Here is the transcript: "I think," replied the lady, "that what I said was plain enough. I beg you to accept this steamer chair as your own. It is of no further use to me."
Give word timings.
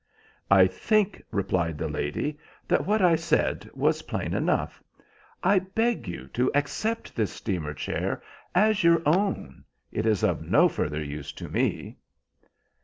"I 0.49 0.65
think," 0.65 1.21
replied 1.29 1.77
the 1.77 1.87
lady, 1.87 2.39
"that 2.67 2.87
what 2.87 3.03
I 3.03 3.15
said 3.15 3.69
was 3.75 4.01
plain 4.01 4.33
enough. 4.33 4.81
I 5.43 5.59
beg 5.59 6.07
you 6.07 6.25
to 6.29 6.49
accept 6.55 7.15
this 7.15 7.31
steamer 7.31 7.75
chair 7.75 8.23
as 8.55 8.83
your 8.83 9.03
own. 9.05 9.63
It 9.91 10.07
is 10.07 10.23
of 10.23 10.41
no 10.41 10.67
further 10.67 11.03
use 11.03 11.31
to 11.33 11.47
me." 11.49 11.97